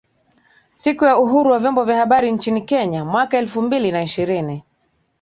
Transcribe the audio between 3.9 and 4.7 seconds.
na ishirini